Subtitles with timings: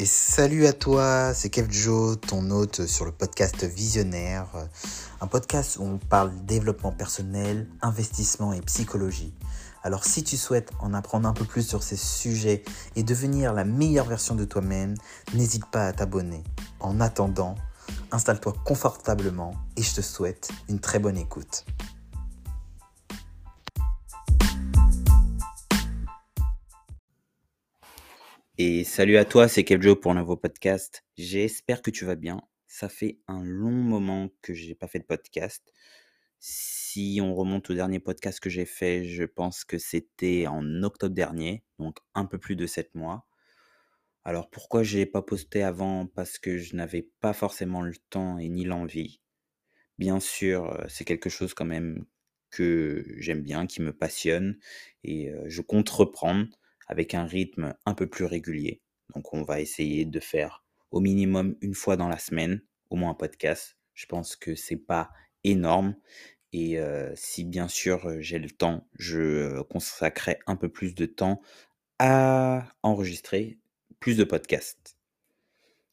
[0.00, 4.46] Et salut à toi, c'est Kev Joe, ton hôte sur le podcast Visionnaire,
[5.20, 9.34] un podcast où on parle développement personnel, investissement et psychologie.
[9.82, 12.64] Alors si tu souhaites en apprendre un peu plus sur ces sujets
[12.96, 14.94] et devenir la meilleure version de toi-même,
[15.34, 16.44] n'hésite pas à t'abonner.
[16.78, 17.56] En attendant,
[18.10, 21.66] installe-toi confortablement et je te souhaite une très bonne écoute.
[28.62, 31.02] Et salut à toi, c'est Kevjo pour un nouveau podcast.
[31.16, 32.42] J'espère que tu vas bien.
[32.66, 35.72] Ça fait un long moment que j'ai pas fait de podcast.
[36.40, 41.14] Si on remonte au dernier podcast que j'ai fait, je pense que c'était en octobre
[41.14, 43.24] dernier, donc un peu plus de 7 mois.
[44.24, 46.04] Alors pourquoi j'ai pas posté avant?
[46.04, 49.22] Parce que je n'avais pas forcément le temps et ni l'envie.
[49.96, 52.04] Bien sûr, euh, c'est quelque chose quand même
[52.50, 54.58] que j'aime bien, qui me passionne
[55.02, 56.59] et euh, je compte reprendre
[56.90, 58.82] avec un rythme un peu plus régulier.
[59.14, 63.12] Donc on va essayer de faire au minimum une fois dans la semaine, au moins
[63.12, 63.76] un podcast.
[63.94, 65.10] Je pense que c'est pas
[65.44, 65.94] énorme.
[66.52, 66.78] Et
[67.14, 71.40] si bien sûr j'ai le temps, je consacrerai un peu plus de temps
[72.00, 73.60] à enregistrer
[74.00, 74.96] plus de podcasts.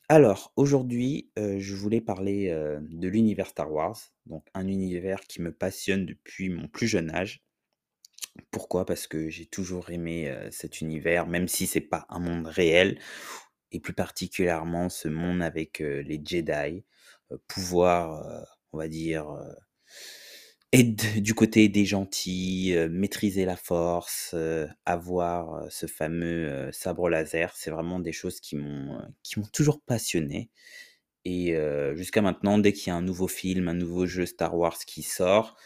[0.09, 6.05] Alors, aujourd'hui, je voulais parler de l'univers Star Wars, donc un univers qui me passionne
[6.05, 7.43] depuis mon plus jeune âge.
[8.51, 8.85] Pourquoi?
[8.85, 12.99] Parce que j'ai toujours aimé, cet univers, même si c'est pas un monde réel
[13.71, 16.83] et plus particulièrement ce monde avec, les Jedi,
[17.47, 19.27] pouvoir, on va dire,
[20.73, 24.35] être du côté des gentils, maîtriser la force,
[24.85, 27.55] avoir, ce fameux, sabre laser.
[27.55, 30.49] C'est vraiment des choses qui m'ont, qui m'ont toujours passionné
[31.25, 31.57] et
[31.95, 35.03] jusqu'à maintenant, dès qu'il y a un nouveau film, un nouveau jeu Star Wars qui
[35.03, 35.57] sort,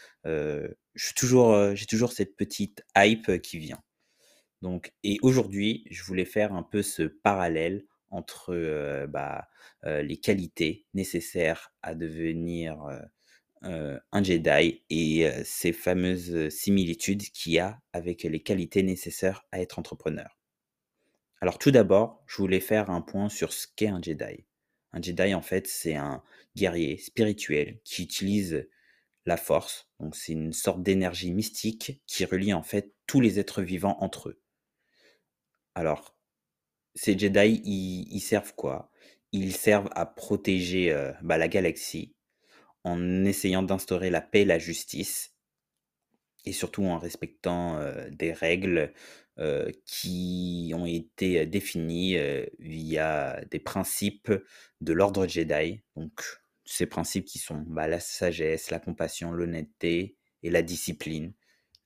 [1.14, 3.82] toujours, j'ai toujours cette petite hype qui vient.
[4.60, 9.48] Donc, et aujourd'hui, je voulais faire un peu ce parallèle entre bah,
[9.84, 12.76] les qualités nécessaires à devenir
[13.62, 19.78] un Jedi et ces fameuses similitudes qu'il y a avec les qualités nécessaires à être
[19.78, 20.38] entrepreneur.
[21.40, 24.44] Alors tout d'abord, je voulais faire un point sur ce qu'est un Jedi.
[24.92, 26.22] Un Jedi, en fait, c'est un
[26.54, 28.68] guerrier spirituel qui utilise
[29.26, 29.88] la force.
[30.00, 34.30] Donc, c'est une sorte d'énergie mystique qui relie en fait tous les êtres vivants entre
[34.30, 34.42] eux.
[35.74, 36.16] Alors,
[36.94, 38.90] ces Jedi, ils, servent quoi?
[39.32, 42.14] Ils servent à protéger euh, bah, la galaxie
[42.84, 45.34] en essayant d'instaurer la paix et la justice,
[46.44, 48.92] et surtout en respectant euh, des règles
[49.38, 52.16] euh, qui ont été définis
[52.58, 54.32] via des principes
[54.80, 55.82] de l'ordre Jedi.
[55.96, 61.32] Donc, ces principes qui sont bah, la sagesse, la compassion, l'honnêteté et la discipline,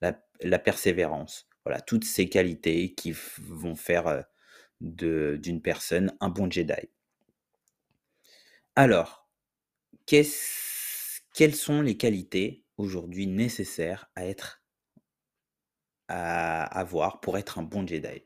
[0.01, 1.47] la, persévérance.
[1.65, 4.23] Voilà, toutes ces qualités qui vont faire
[4.79, 6.89] d'une personne un bon Jedi.
[8.75, 9.27] Alors,
[10.05, 10.25] quelles
[11.55, 14.61] sont les qualités aujourd'hui nécessaires à être
[16.09, 18.23] à avoir pour être un bon Jedi?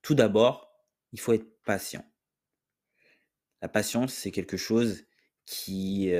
[0.00, 0.72] Tout d'abord,
[1.12, 2.04] il faut être patient.
[3.60, 5.04] La patience, c'est quelque chose
[5.46, 6.12] qui,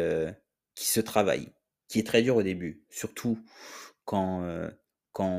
[0.75, 1.53] qui se travaille,
[1.89, 3.39] qui est très dur au début, surtout
[4.05, 4.45] quand,
[5.13, 5.31] quand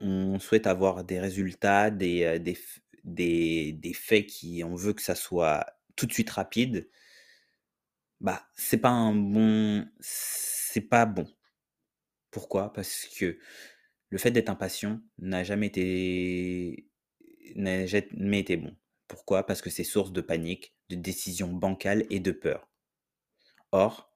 [0.00, 2.58] on, souhaite avoir des résultats, des, des,
[3.04, 6.88] des, des, faits qui on veut que ça soit tout de suite rapide.
[8.20, 11.26] Bah, c'est pas un bon, c'est pas bon.
[12.30, 12.72] Pourquoi?
[12.72, 13.38] Parce que
[14.10, 16.88] le fait d'être impatient n'a jamais été
[17.56, 18.76] n'a jamais été bon.
[19.08, 19.44] Pourquoi?
[19.46, 22.71] Parce que c'est source de panique, de décisions bancales et de peur.
[23.72, 24.10] Or,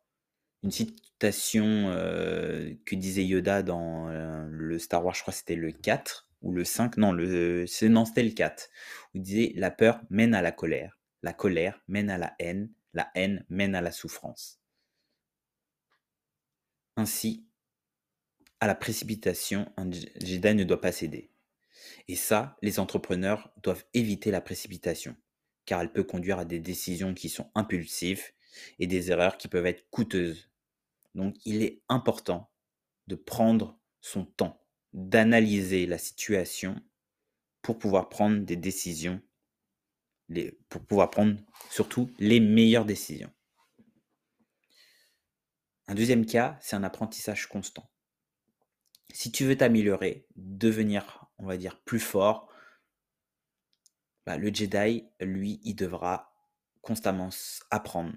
[0.63, 1.91] une citation
[2.85, 4.09] que disait Yoda dans
[4.49, 8.05] le Star Wars, je crois que c'était le 4 ou le 5, non, le, non
[8.05, 8.69] c'était le 4,
[9.15, 12.71] où il disait La peur mène à la colère, la colère mène à la haine,
[12.95, 14.61] la haine mène à la souffrance.
[16.97, 17.47] Ainsi,
[18.61, 21.31] à la précipitation, un Jedi ne doit pas céder.
[22.09, 25.17] Et ça, les entrepreneurs doivent éviter la précipitation,
[25.67, 28.33] car elle peut conduire à des décisions qui sont impulsives
[28.79, 30.51] et des erreurs qui peuvent être coûteuses.
[31.15, 32.51] Donc il est important
[33.07, 36.81] de prendre son temps, d'analyser la situation
[37.63, 39.21] pour pouvoir prendre des décisions,
[40.69, 41.37] pour pouvoir prendre
[41.71, 43.33] surtout les meilleures décisions.
[45.89, 47.89] Un deuxième cas, c'est un apprentissage constant
[49.17, 52.49] si tu veux t'améliorer, devenir, on va dire, plus fort,
[54.27, 56.35] bah, le Jedi, lui, il devra
[56.83, 57.31] constamment
[57.71, 58.13] apprendre.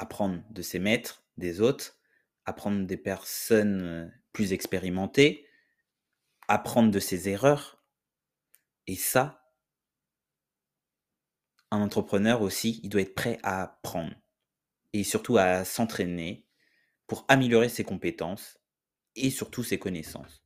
[0.00, 1.98] Apprendre de ses maîtres, des autres,
[2.46, 5.46] apprendre des personnes euh, plus expérimentées,
[6.48, 7.84] apprendre de ses erreurs.
[8.86, 9.52] Et ça,
[11.70, 14.14] un entrepreneur aussi, il doit être prêt à apprendre
[14.94, 16.46] et surtout à s'entraîner
[17.06, 18.58] pour améliorer ses compétences
[19.16, 20.42] et surtout ses connaissances.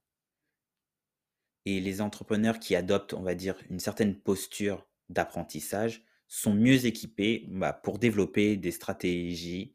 [1.64, 6.04] Et les entrepreneurs qui adoptent, on va dire, une certaine posture d'apprentissage
[6.34, 9.72] sont mieux équipés bah, pour développer des stratégies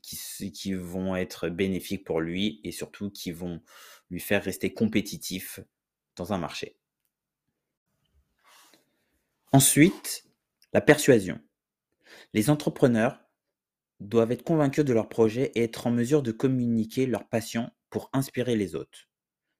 [0.00, 3.60] qui, qui vont être bénéfiques pour lui et surtout qui vont
[4.10, 5.58] lui faire rester compétitif
[6.14, 6.76] dans un marché.
[9.52, 10.24] Ensuite,
[10.72, 11.40] la persuasion.
[12.32, 13.20] Les entrepreneurs
[13.98, 18.08] doivent être convaincus de leur projet et être en mesure de communiquer leur passion pour
[18.12, 19.08] inspirer les autres.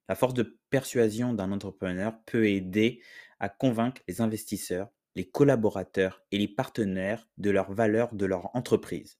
[0.09, 3.03] La force de persuasion d'un entrepreneur peut aider
[3.41, 9.19] à convaincre les investisseurs, les collaborateurs et les partenaires de leur valeur de leur entreprise.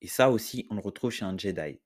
[0.00, 1.80] Et ça aussi, on le retrouve chez un Jedi.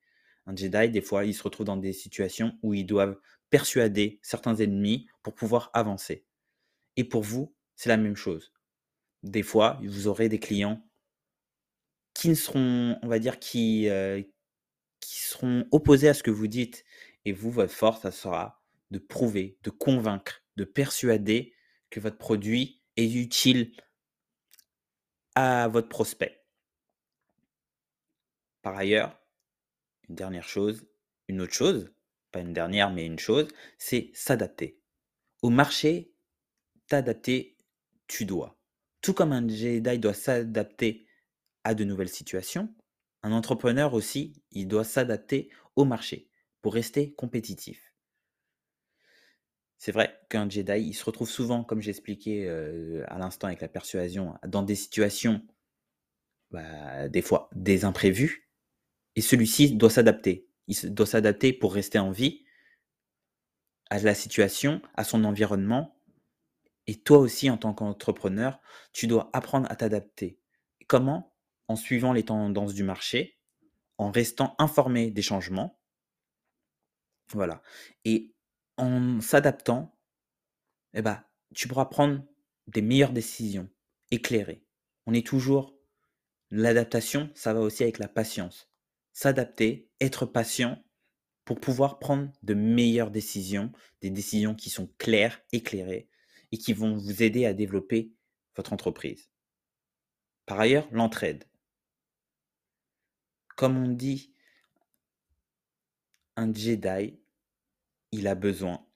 [0.46, 3.18] Un Jedi, des fois, il se retrouve dans des situations où ils doivent
[3.50, 6.24] persuader certains ennemis pour pouvoir avancer.
[6.96, 8.52] Et pour vous, c'est la même chose.
[9.22, 10.86] Des fois, vous aurez des clients
[12.14, 14.22] qui ne seront, on va dire, qui, euh,
[15.00, 16.84] qui seront opposés à ce que vous dites.
[17.24, 21.54] Et vous, votre force, ça sera de prouver, de convaincre, de persuader
[21.90, 23.72] que votre produit est utile
[25.34, 26.44] à votre prospect.
[28.62, 29.18] Par ailleurs,
[30.08, 30.86] une dernière chose,
[31.28, 31.90] une autre chose,
[32.30, 33.48] pas une dernière, mais une chose,
[33.78, 34.78] c'est s'adapter.
[35.42, 36.12] Au marché,
[36.86, 37.56] t'adapter,
[38.06, 38.58] tu dois.
[39.00, 41.06] Tout comme un Jedi doit s'adapter
[41.64, 42.74] à de nouvelles situations,
[43.22, 46.28] un entrepreneur aussi, il doit s'adapter au marché
[46.60, 47.89] pour rester compétitif.
[49.80, 53.68] C'est vrai qu'un Jedi, il se retrouve souvent, comme j'expliquais euh, à l'instant avec la
[53.68, 55.40] persuasion, dans des situations,
[56.50, 58.50] bah, des fois, des imprévus,
[59.16, 60.46] et celui-ci doit s'adapter.
[60.66, 62.44] Il doit s'adapter pour rester en vie
[63.88, 65.98] à la situation, à son environnement.
[66.86, 68.60] Et toi aussi, en tant qu'entrepreneur,
[68.92, 70.38] tu dois apprendre à t'adapter.
[70.88, 71.34] Comment?
[71.68, 73.38] En suivant les tendances du marché,
[73.96, 75.80] en restant informé des changements.
[77.32, 77.62] Voilà.
[78.04, 78.34] Et
[78.76, 79.98] en s'adaptant,
[80.94, 81.22] eh ben,
[81.54, 82.24] tu pourras prendre
[82.66, 83.68] des meilleures décisions,
[84.10, 84.64] éclairées.
[85.06, 85.76] On est toujours.
[86.50, 88.70] L'adaptation, ça va aussi avec la patience
[89.12, 90.82] s'adapter, être patient
[91.44, 96.08] pour pouvoir prendre de meilleures décisions, des décisions qui sont claires, éclairées
[96.52, 98.14] et qui vont vous aider à développer
[98.56, 99.30] votre entreprise.
[100.46, 101.44] Par ailleurs, l'entraide.
[103.56, 104.34] Comme on dit,
[106.36, 107.19] un Jedi,
[108.12, 108.86] il a besoin.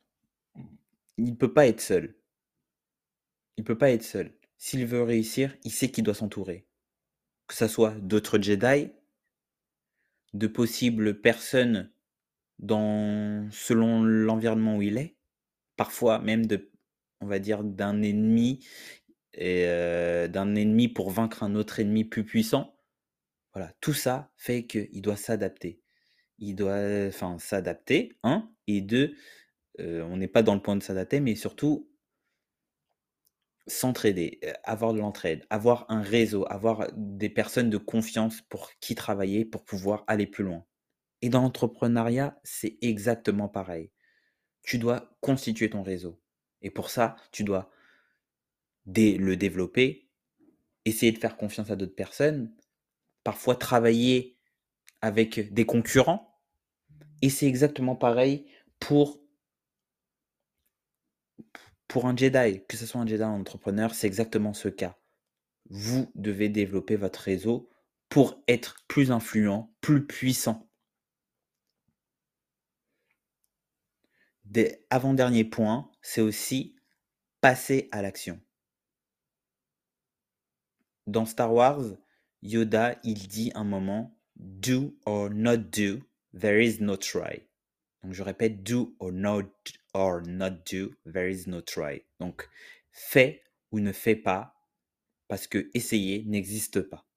[1.17, 2.17] Il ne peut pas être seul.
[3.57, 4.33] Il ne peut pas être seul.
[4.59, 6.67] S'il veut réussir, il sait qu'il doit s'entourer.
[7.47, 8.91] Que ce soit d'autres Jedi
[10.33, 11.93] de possibles personnes
[12.59, 15.17] dans, selon l'environnement où il est,
[15.77, 16.71] parfois même de,
[17.21, 18.67] on va dire, d'un ennemi
[19.35, 22.77] et euh, d'un ennemi pour vaincre un autre ennemi plus puissant.
[23.53, 25.81] Voilà, tout ça fait qu'il doit s'adapter.
[26.39, 29.15] Il doit, enfin, s'adapter, un, et deux,
[29.79, 31.89] on n'est pas dans le point de s'adapter, mais surtout
[33.67, 39.47] S'entraider, avoir de l'entraide, avoir un réseau, avoir des personnes de confiance pour qui travailler,
[39.47, 40.67] pour pouvoir aller plus loin.
[41.23, 43.91] Et dans l'entrepreneuriat, c'est exactement pareil.
[44.65, 46.21] Tu dois constituer ton réseau.
[46.61, 47.71] Et pour ça, tu dois
[48.85, 50.11] le développer,
[50.85, 52.55] essayer de faire confiance à d'autres personnes,
[53.23, 54.37] parfois travailler
[55.01, 56.39] avec des concurrents.
[57.23, 58.45] Et c'est exactement pareil
[58.81, 59.21] pour
[61.89, 64.99] pour un Jedi, que ce soit un Jedi ou un entrepreneur, c'est exactement ce cas.
[65.71, 67.71] Vous devez développer votre réseau
[68.09, 70.69] pour être plus influent, plus puissant.
[74.91, 76.77] Avant-dernier point, c'est aussi
[77.41, 78.41] passer à l'action.
[81.07, 81.83] Dans Star Wars,
[82.43, 86.01] Yoda, il dit un moment, Do or not do,
[86.33, 87.47] there is no try.
[88.05, 89.51] Donc je répète, do or not,
[89.95, 92.03] or not do, there is no try.
[92.21, 92.49] Donc
[92.93, 93.43] fais
[93.73, 94.55] ou ne fais pas,
[95.27, 97.09] parce que essayer n'existe pas.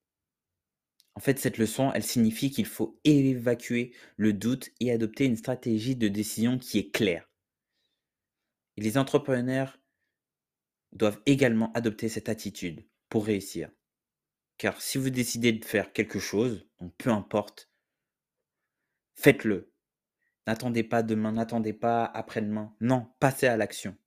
[1.15, 5.95] En fait, cette leçon, elle signifie qu'il faut évacuer le doute et adopter une stratégie
[5.95, 7.29] de décision qui est claire.
[8.77, 9.79] Et les entrepreneurs
[10.93, 13.69] doivent également adopter cette attitude pour réussir.
[14.57, 16.65] Car si vous décidez de faire quelque chose,
[16.97, 17.69] peu importe,
[19.15, 19.73] faites-le
[20.47, 22.73] N'attendez pas demain, n'attendez pas après-demain.
[22.79, 23.97] Non, passez à l'action.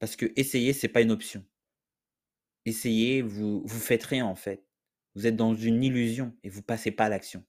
[0.00, 1.44] Parce que essayer, c'est pas une option.
[2.64, 4.66] Essayez, vous vous faites rien en fait.
[5.14, 7.44] Vous êtes dans une illusion et vous passez pas à l'action.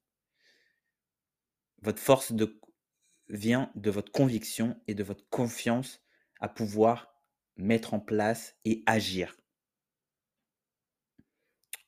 [1.82, 2.34] Votre force
[3.30, 6.02] vient de votre conviction et de votre confiance
[6.40, 7.16] à pouvoir
[7.56, 9.36] mettre en place et agir.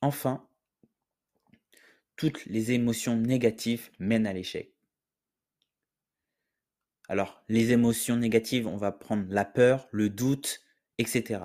[0.01, 0.49] Enfin,
[2.15, 4.73] toutes les émotions négatives mènent à l'échec.
[7.09, 10.61] Alors, les émotions négatives, on va prendre la peur, le doute,
[10.99, 11.41] etc.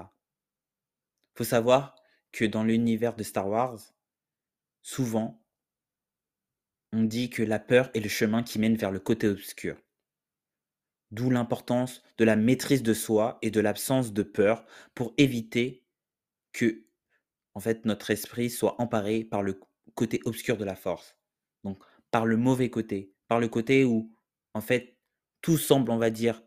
[1.34, 1.96] Faut savoir
[2.32, 3.78] que dans l'univers de Star Wars,
[4.82, 5.42] souvent,
[6.92, 9.76] on dit que la peur est le chemin qui mène vers le côté obscur.
[11.12, 15.82] D'où l'importance de la maîtrise de soi et de l'absence de peur pour éviter
[16.52, 16.84] que,
[17.54, 19.58] en fait, notre esprit soit emparé par le
[19.94, 21.16] côté obscur de la force.
[21.62, 24.14] Donc, par le mauvais côté, par le côté où,
[24.52, 24.93] en fait,
[25.44, 26.42] tout semble, on va dire,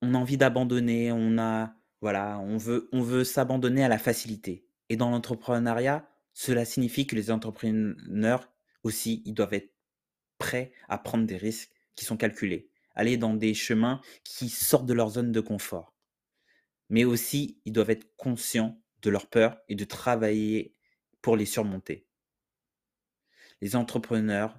[0.00, 4.64] on a envie d'abandonner, on a, voilà, on veut, on veut s'abandonner à la facilité.
[4.88, 8.48] Et dans l'entrepreneuriat, cela signifie que les entrepreneurs
[8.84, 9.74] aussi, ils doivent être
[10.38, 14.94] prêts à prendre des risques qui sont calculés, aller dans des chemins qui sortent de
[14.94, 15.92] leur zone de confort.
[16.88, 20.76] Mais aussi, ils doivent être conscients de leurs peurs et de travailler
[21.20, 22.06] pour les surmonter.
[23.60, 24.56] Les entrepreneurs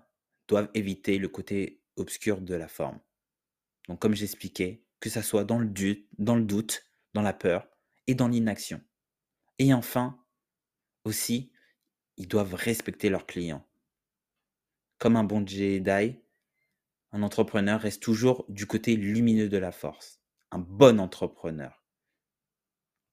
[0.49, 2.99] doivent éviter le côté obscur de la forme.
[3.87, 7.67] Donc comme j'expliquais, que ça soit dans le, doute, dans le doute, dans la peur
[8.07, 8.81] et dans l'inaction.
[9.59, 10.19] Et enfin,
[11.05, 11.51] aussi,
[12.17, 13.65] ils doivent respecter leurs clients.
[14.97, 16.19] Comme un bon Jedi,
[17.11, 20.19] un entrepreneur reste toujours du côté lumineux de la force.
[20.51, 21.83] Un bon entrepreneur.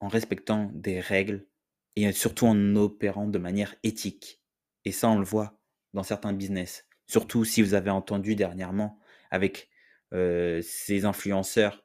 [0.00, 1.46] En respectant des règles
[1.94, 4.42] et surtout en opérant de manière éthique.
[4.84, 5.58] Et ça, on le voit
[5.94, 6.86] dans certains business.
[7.06, 8.98] Surtout si vous avez entendu dernièrement
[9.30, 9.68] avec
[10.12, 11.84] ces influenceurs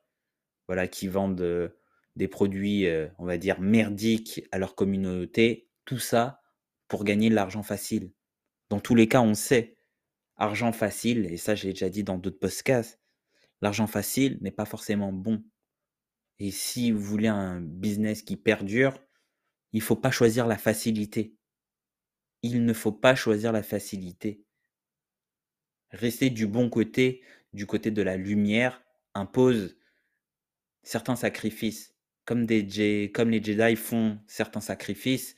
[0.68, 1.74] voilà, qui vendent
[2.16, 2.88] des produits,
[3.18, 5.70] on va dire, merdiques à leur communauté.
[5.86, 6.42] Tout ça
[6.88, 8.12] pour gagner de l'argent facile.
[8.70, 9.78] Dans tous les cas, on sait,
[10.38, 13.00] argent facile, et ça j'ai déjà dit dans d'autres podcasts,
[13.62, 15.44] l'argent facile n'est pas forcément bon.
[16.40, 18.98] Et si vous voulez un business qui perdure,
[19.74, 21.36] il ne faut pas choisir la facilité.
[22.42, 24.44] Il ne faut pas choisir la facilité.
[25.92, 27.22] Rester du bon côté,
[27.54, 28.82] du côté de la lumière,
[29.14, 29.78] impose
[30.84, 31.96] certains sacrifices.
[32.26, 35.36] Comme, des, comme les Jedi font certains sacrifices,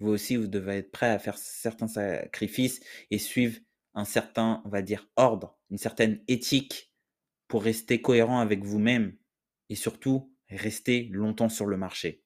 [0.00, 2.80] vous aussi, vous devez être prêt à faire certains sacrifices
[3.10, 3.60] et suivre
[3.94, 6.92] un certain, on va dire, ordre, une certaine éthique
[7.46, 9.14] pour rester cohérent avec vous-même
[9.68, 12.24] et surtout rester longtemps sur le marché.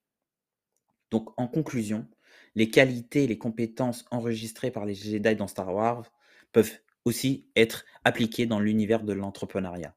[1.11, 2.09] Donc, en conclusion,
[2.55, 6.11] les qualités les compétences enregistrées par les Jedi dans Star Wars
[6.53, 9.97] peuvent aussi être appliquées dans l'univers de l'entrepreneuriat.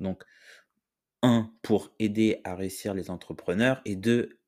[0.00, 0.24] Donc,
[1.22, 4.40] un, pour aider à réussir les entrepreneurs, et deux,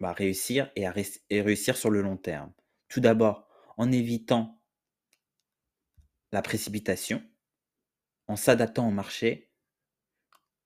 [0.00, 0.86] bah, réussir et,
[1.30, 2.52] et réussir sur le long terme.
[2.88, 4.60] Tout d'abord, en évitant
[6.32, 7.22] la précipitation,
[8.26, 9.50] en s'adaptant au marché,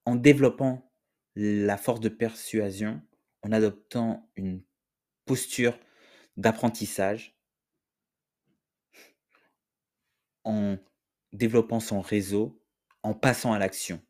[0.05, 0.93] en développant
[1.35, 3.03] la force de persuasion,
[3.43, 4.63] en adoptant une
[5.27, 5.79] posture
[6.37, 7.38] d'apprentissage,
[10.49, 10.79] en
[11.35, 12.59] développant son réseau,
[13.03, 14.01] en passant à l'action.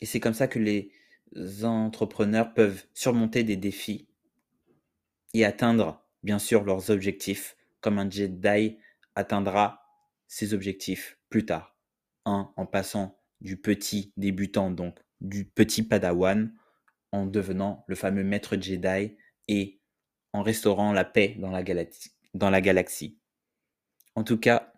[0.00, 0.92] Et c'est comme ça que les
[1.62, 4.08] entrepreneurs peuvent surmonter des défis
[5.34, 8.78] et atteindre, bien sûr, leurs objectifs, comme un Jedi
[9.14, 9.84] atteindra
[10.26, 11.76] ses objectifs plus tard.
[12.24, 16.52] Un, en passant du petit débutant, donc du petit padawan,
[17.12, 19.16] en devenant le fameux maître Jedi
[19.48, 19.80] et
[20.32, 23.19] en restaurant la paix dans la, galaxie, dans la galaxie.
[24.14, 24.72] En tout cas,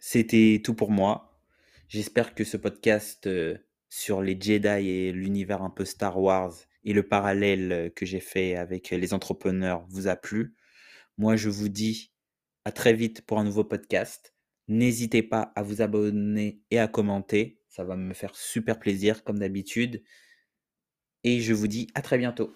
[0.00, 1.40] c'était tout pour moi.
[1.88, 3.56] J'espère que ce podcast euh,
[3.88, 8.56] sur les Jedi et l'univers un peu Star Wars et le parallèle que j'ai fait
[8.56, 10.54] avec les entrepreneurs vous a plu.
[11.16, 12.12] Moi, je vous dis
[12.64, 14.34] à très vite pour un nouveau podcast.
[14.68, 17.60] N'hésitez pas à vous abonner et à commenter.
[17.68, 20.02] Ça va me faire super plaisir comme d'habitude.
[21.24, 22.52] Et je vous dis à très bientôt.